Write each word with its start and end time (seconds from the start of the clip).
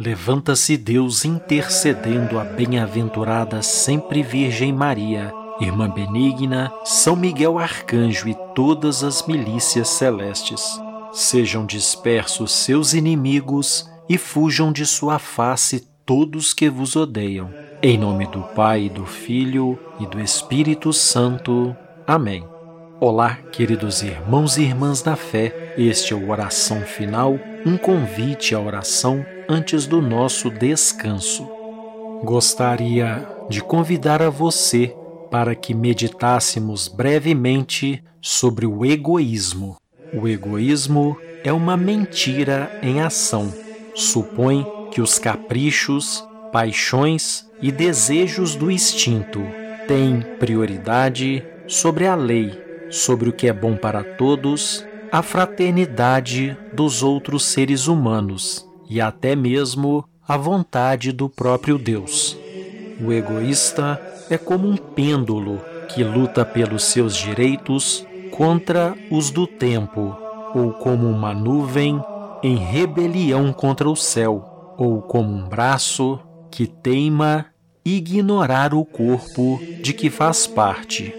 Levanta-se 0.00 0.78
Deus 0.78 1.26
intercedendo 1.26 2.38
a 2.38 2.44
bem-aventurada 2.44 3.60
sempre 3.60 4.22
Virgem 4.22 4.72
Maria, 4.72 5.30
Irmã 5.60 5.90
Benigna, 5.90 6.72
São 6.86 7.14
Miguel 7.14 7.58
Arcanjo 7.58 8.26
e 8.26 8.34
todas 8.54 9.04
as 9.04 9.26
milícias 9.26 9.88
celestes. 9.88 10.80
Sejam 11.12 11.66
dispersos 11.66 12.50
seus 12.50 12.94
inimigos 12.94 13.90
e 14.08 14.16
fujam 14.16 14.72
de 14.72 14.86
sua 14.86 15.18
face 15.18 15.86
todos 16.06 16.54
que 16.54 16.70
vos 16.70 16.96
odeiam. 16.96 17.52
Em 17.82 17.98
nome 17.98 18.26
do 18.26 18.40
Pai, 18.40 18.88
do 18.88 19.04
Filho 19.04 19.78
e 19.98 20.06
do 20.06 20.18
Espírito 20.18 20.94
Santo. 20.94 21.76
Amém. 22.06 22.42
Olá, 22.98 23.34
queridos 23.52 24.02
irmãos 24.02 24.56
e 24.56 24.62
irmãs 24.62 25.02
da 25.02 25.14
fé. 25.14 25.74
Este 25.76 26.14
é 26.14 26.16
o 26.16 26.30
Oração 26.30 26.80
Final, 26.82 27.38
um 27.66 27.76
convite 27.76 28.54
à 28.54 28.60
oração 28.60 29.24
antes 29.50 29.84
do 29.84 30.00
nosso 30.00 30.48
descanso. 30.48 31.44
Gostaria 32.22 33.26
de 33.48 33.60
convidar 33.60 34.22
a 34.22 34.30
você 34.30 34.94
para 35.28 35.56
que 35.56 35.74
meditássemos 35.74 36.86
brevemente 36.86 38.00
sobre 38.22 38.64
o 38.64 38.86
egoísmo. 38.86 39.76
O 40.14 40.28
egoísmo 40.28 41.16
é 41.42 41.52
uma 41.52 41.76
mentira 41.76 42.78
em 42.80 43.00
ação. 43.00 43.52
Supõe 43.92 44.64
que 44.92 45.00
os 45.00 45.18
caprichos, 45.18 46.24
paixões 46.52 47.44
e 47.60 47.72
desejos 47.72 48.54
do 48.54 48.70
instinto 48.70 49.40
têm 49.88 50.20
prioridade 50.38 51.44
sobre 51.66 52.06
a 52.06 52.14
lei, 52.14 52.56
sobre 52.88 53.28
o 53.28 53.32
que 53.32 53.48
é 53.48 53.52
bom 53.52 53.76
para 53.76 54.04
todos, 54.04 54.86
a 55.10 55.22
fraternidade 55.22 56.56
dos 56.72 57.02
outros 57.02 57.46
seres 57.46 57.88
humanos 57.88 58.69
e 58.90 59.00
até 59.00 59.36
mesmo 59.36 60.04
a 60.26 60.36
vontade 60.36 61.12
do 61.12 61.28
próprio 61.28 61.78
Deus. 61.78 62.36
O 63.00 63.12
egoísta 63.12 64.00
é 64.28 64.36
como 64.36 64.68
um 64.68 64.76
pêndulo 64.76 65.60
que 65.88 66.02
luta 66.02 66.44
pelos 66.44 66.84
seus 66.84 67.16
direitos 67.16 68.04
contra 68.32 68.94
os 69.10 69.30
do 69.30 69.46
tempo, 69.46 70.16
ou 70.54 70.72
como 70.72 71.08
uma 71.08 71.32
nuvem 71.32 72.02
em 72.42 72.56
rebelião 72.56 73.52
contra 73.52 73.88
o 73.88 73.94
céu, 73.94 74.74
ou 74.76 75.00
como 75.00 75.32
um 75.32 75.48
braço 75.48 76.18
que 76.50 76.66
teima 76.66 77.46
ignorar 77.84 78.74
o 78.74 78.84
corpo 78.84 79.60
de 79.82 79.92
que 79.92 80.10
faz 80.10 80.46
parte, 80.46 81.14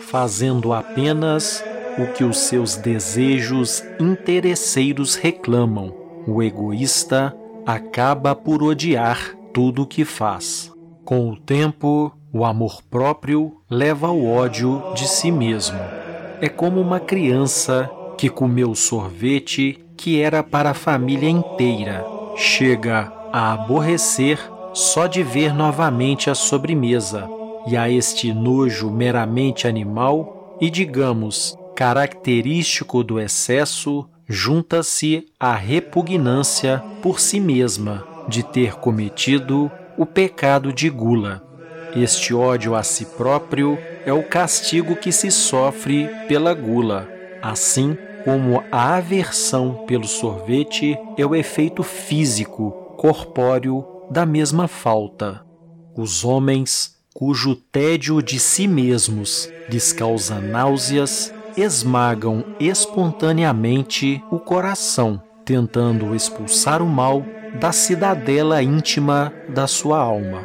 fazendo 0.00 0.72
apenas 0.72 1.64
o 1.98 2.12
que 2.12 2.24
os 2.24 2.38
seus 2.38 2.76
desejos 2.76 3.82
interesseiros 4.00 5.14
reclamam 5.14 6.01
o 6.26 6.42
egoísta 6.42 7.36
acaba 7.66 8.34
por 8.34 8.62
odiar 8.62 9.34
tudo 9.52 9.82
o 9.82 9.86
que 9.86 10.04
faz. 10.04 10.72
Com 11.04 11.28
o 11.30 11.36
tempo, 11.36 12.12
o 12.32 12.44
amor 12.44 12.82
próprio 12.90 13.60
leva 13.68 14.08
ao 14.08 14.24
ódio 14.24 14.82
de 14.94 15.06
si 15.08 15.30
mesmo. 15.30 15.78
É 16.40 16.48
como 16.48 16.80
uma 16.80 17.00
criança 17.00 17.90
que 18.16 18.28
comeu 18.28 18.74
sorvete 18.74 19.84
que 19.96 20.20
era 20.20 20.42
para 20.42 20.70
a 20.70 20.74
família 20.74 21.28
inteira. 21.28 22.04
Chega 22.36 23.12
a 23.32 23.52
aborrecer 23.52 24.38
só 24.72 25.06
de 25.06 25.22
ver 25.22 25.54
novamente 25.54 26.30
a 26.30 26.34
sobremesa, 26.34 27.28
e 27.66 27.76
a 27.76 27.88
este 27.88 28.32
nojo 28.32 28.90
meramente 28.90 29.68
animal 29.68 30.56
e, 30.60 30.70
digamos, 30.70 31.56
característico 31.74 33.02
do 33.02 33.20
excesso, 33.20 34.08
junta-se 34.28 35.26
a 35.38 35.54
repugnância 35.54 36.82
por 37.02 37.20
si 37.20 37.40
mesma 37.40 38.06
de 38.28 38.42
ter 38.42 38.74
cometido 38.74 39.70
o 39.96 40.06
pecado 40.06 40.72
de 40.72 40.88
gula. 40.88 41.42
Este 41.94 42.32
ódio 42.32 42.74
a 42.74 42.82
si 42.82 43.04
próprio 43.04 43.78
é 44.06 44.12
o 44.12 44.22
castigo 44.22 44.96
que 44.96 45.12
se 45.12 45.30
sofre 45.30 46.08
pela 46.26 46.54
gula, 46.54 47.08
assim 47.42 47.96
como 48.24 48.62
a 48.70 48.96
aversão 48.96 49.84
pelo 49.86 50.06
sorvete 50.06 50.96
é 51.18 51.26
o 51.26 51.34
efeito 51.34 51.82
físico, 51.82 52.70
corpóreo 52.96 53.84
da 54.10 54.24
mesma 54.24 54.68
falta. 54.68 55.44
Os 55.96 56.24
homens 56.24 56.96
cujo 57.12 57.54
tédio 57.54 58.22
de 58.22 58.38
si 58.38 58.66
mesmos 58.66 59.48
lhes 59.68 59.92
causa 59.92 60.40
náuseas 60.40 61.32
esmagam 61.56 62.44
espontaneamente 62.58 64.22
o 64.30 64.38
coração, 64.38 65.20
tentando 65.44 66.14
expulsar 66.14 66.82
o 66.82 66.86
mal 66.86 67.24
da 67.60 67.72
cidadela 67.72 68.62
íntima 68.62 69.32
da 69.48 69.66
sua 69.66 69.98
alma. 69.98 70.44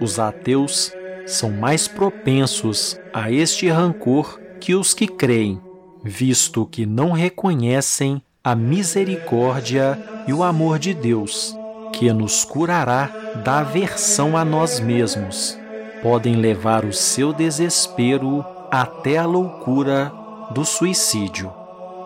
Os 0.00 0.18
ateus 0.18 0.92
são 1.26 1.50
mais 1.50 1.86
propensos 1.86 2.98
a 3.12 3.30
este 3.30 3.68
rancor 3.68 4.40
que 4.60 4.74
os 4.74 4.94
que 4.94 5.06
creem, 5.06 5.60
visto 6.02 6.66
que 6.66 6.86
não 6.86 7.12
reconhecem 7.12 8.22
a 8.42 8.54
misericórdia 8.54 9.98
e 10.26 10.32
o 10.32 10.42
amor 10.42 10.78
de 10.78 10.94
Deus, 10.94 11.56
que 11.92 12.12
nos 12.12 12.44
curará 12.44 13.10
da 13.44 13.58
aversão 13.60 14.36
a 14.36 14.44
nós 14.44 14.80
mesmos. 14.80 15.58
Podem 16.02 16.36
levar 16.36 16.84
o 16.84 16.92
seu 16.92 17.32
desespero 17.32 18.44
até 18.70 19.18
a 19.18 19.26
loucura 19.26 20.12
do 20.50 20.64
suicídio. 20.64 21.52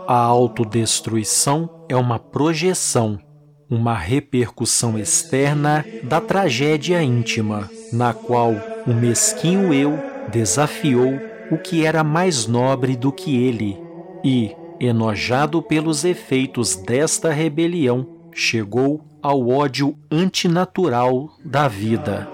A 0.07 0.17
autodestruição 0.17 1.71
é 1.89 1.97
uma 1.97 2.19
projeção, 2.19 3.19
uma 3.71 3.95
repercussão 3.95 4.99
externa 4.99 5.85
da 6.03 6.21
tragédia 6.21 7.03
íntima, 7.03 7.71
na 7.93 8.13
qual 8.13 8.53
o 8.87 8.93
mesquinho 8.93 9.73
eu 9.73 9.99
desafiou 10.31 11.19
o 11.51 11.59
que 11.59 11.85
era 11.85 12.03
mais 12.03 12.47
nobre 12.47 12.97
do 12.97 13.13
que 13.13 13.37
ele 13.37 13.81
e, 14.25 14.57
enojado 14.81 15.63
pelos 15.63 16.05
efeitos 16.05 16.77
desta 16.77 17.31
rebelião, 17.31 18.07
chegou 18.33 19.05
ao 19.23 19.49
ódio 19.49 19.97
antinatural 20.11 21.31
da 21.45 21.69
vida. 21.69 22.29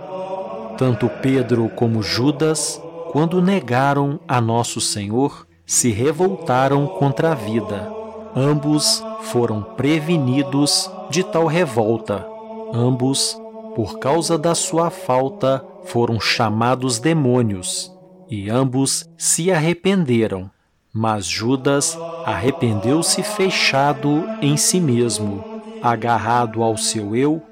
Tanto 0.78 1.08
Pedro 1.08 1.68
como 1.70 2.02
Judas, 2.02 2.80
quando 3.10 3.42
negaram 3.42 4.20
a 4.28 4.40
Nosso 4.40 4.80
Senhor, 4.80 5.47
se 5.68 5.90
revoltaram 5.90 6.86
contra 6.86 7.32
a 7.32 7.34
vida. 7.34 7.92
Ambos 8.34 9.04
foram 9.24 9.62
prevenidos 9.62 10.90
de 11.10 11.22
tal 11.22 11.44
revolta. 11.44 12.26
Ambos, 12.72 13.38
por 13.76 13.98
causa 13.98 14.38
da 14.38 14.54
sua 14.54 14.88
falta, 14.88 15.62
foram 15.84 16.18
chamados 16.18 16.98
demônios, 16.98 17.94
e 18.30 18.48
ambos 18.48 19.10
se 19.18 19.52
arrependeram. 19.52 20.50
Mas 20.90 21.26
Judas 21.26 21.98
arrependeu-se 22.24 23.22
fechado 23.22 24.24
em 24.40 24.56
si 24.56 24.80
mesmo, 24.80 25.44
agarrado 25.82 26.62
ao 26.62 26.78
seu 26.78 27.14
eu, 27.14 27.42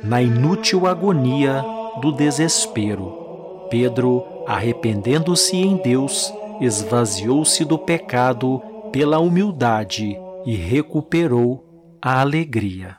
na 0.00 0.22
inútil 0.22 0.86
agonia 0.86 1.64
do 2.00 2.12
desespero. 2.12 3.66
Pedro, 3.68 4.24
arrependendo-se 4.46 5.56
em 5.56 5.76
Deus, 5.76 6.32
esvaziou-se 6.60 7.64
do 7.64 7.78
pecado 7.78 8.62
pela 8.92 9.18
humildade 9.18 10.16
e 10.46 10.54
recuperou 10.54 11.64
a 12.00 12.20
alegria. 12.20 12.96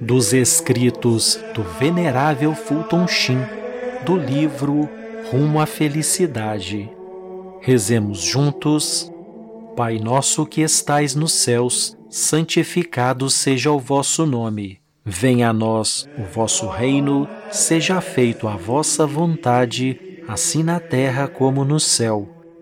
Dos 0.00 0.32
escritos 0.32 1.38
do 1.54 1.62
Venerável 1.62 2.54
Fulton 2.54 3.06
Sheen, 3.08 3.40
do 4.06 4.16
livro 4.16 4.88
Rumo 5.30 5.60
à 5.60 5.66
Felicidade. 5.66 6.88
Rezemos 7.60 8.20
juntos. 8.20 9.12
Pai 9.76 9.98
nosso 9.98 10.46
que 10.46 10.60
estais 10.60 11.14
nos 11.14 11.32
céus, 11.32 11.96
santificado 12.08 13.28
seja 13.28 13.70
o 13.70 13.78
vosso 13.78 14.24
nome. 14.24 14.80
Venha 15.04 15.50
a 15.50 15.52
nós 15.52 16.08
o 16.18 16.22
vosso 16.22 16.68
reino, 16.68 17.28
seja 17.50 18.00
feito 18.00 18.46
a 18.46 18.56
vossa 18.56 19.06
vontade, 19.06 20.20
assim 20.26 20.62
na 20.62 20.78
terra 20.78 21.26
como 21.26 21.64
no 21.64 21.80
céu. 21.80 22.37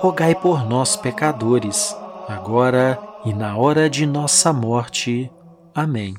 rogai 0.00 0.34
por 0.34 0.66
nós, 0.66 0.96
pecadores, 0.96 1.94
agora 2.26 2.98
e 3.22 3.34
na 3.34 3.54
hora 3.58 3.88
de 3.88 4.06
nossa 4.06 4.50
morte. 4.50 5.30
Amém. 5.74 6.14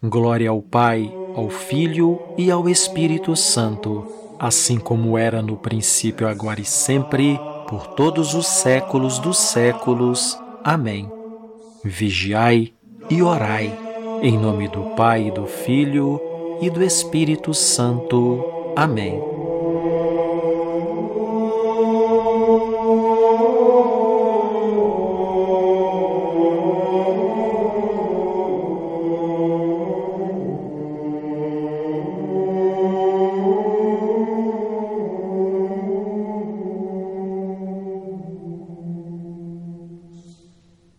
Glória 0.00 0.48
ao 0.48 0.62
Pai, 0.62 1.12
ao 1.34 1.50
Filho 1.50 2.20
e 2.38 2.52
ao 2.52 2.68
Espírito 2.68 3.34
Santo, 3.34 4.06
assim 4.38 4.78
como 4.78 5.18
era 5.18 5.42
no 5.42 5.56
princípio, 5.56 6.28
agora 6.28 6.60
e 6.60 6.64
sempre, 6.64 7.36
por 7.68 7.88
todos 7.88 8.32
os 8.32 8.46
séculos 8.46 9.18
dos 9.18 9.38
séculos. 9.38 10.38
Amém. 10.62 11.10
Vigiai 11.82 12.72
e 13.10 13.22
orai, 13.22 13.76
em 14.22 14.38
nome 14.38 14.68
do 14.68 14.94
Pai, 14.94 15.32
do 15.32 15.46
Filho 15.46 16.20
e 16.60 16.70
do 16.70 16.80
Espírito 16.80 17.52
Santo. 17.52 18.44
Amém. 18.76 19.35